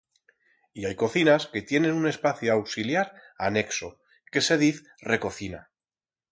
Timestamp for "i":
0.79-0.81